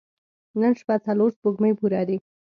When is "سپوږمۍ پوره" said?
1.35-2.01